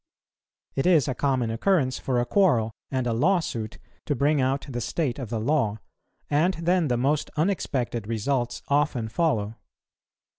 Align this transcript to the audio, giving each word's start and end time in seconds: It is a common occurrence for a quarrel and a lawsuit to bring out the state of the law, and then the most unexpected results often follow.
It 0.73 0.87
is 0.87 1.07
a 1.07 1.13
common 1.13 1.51
occurrence 1.51 1.99
for 1.99 2.19
a 2.19 2.25
quarrel 2.25 2.71
and 2.89 3.05
a 3.05 3.13
lawsuit 3.13 3.77
to 4.07 4.15
bring 4.15 4.41
out 4.41 4.65
the 4.67 4.81
state 4.81 5.19
of 5.19 5.29
the 5.29 5.39
law, 5.39 5.77
and 6.27 6.55
then 6.55 6.87
the 6.87 6.97
most 6.97 7.29
unexpected 7.37 8.07
results 8.07 8.63
often 8.67 9.09
follow. 9.09 9.57